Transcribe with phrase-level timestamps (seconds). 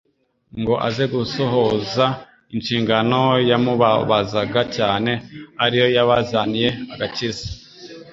[0.59, 2.05] ngo aze gusohoza
[2.55, 5.11] inshingano yamubabazaga cyane,
[5.63, 7.45] ari yo yabazaniye agakiza.